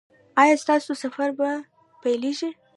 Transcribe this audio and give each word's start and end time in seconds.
ایا 0.41 0.55
ستاسو 0.63 0.91
سفر 1.03 1.29
به 1.37 1.49
پیلیږي؟ 2.01 2.49